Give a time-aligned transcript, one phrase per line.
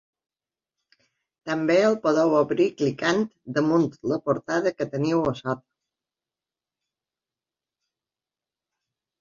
[1.49, 3.21] També el podeu obrir clicant
[3.59, 5.67] damunt la portada que teniu a sota.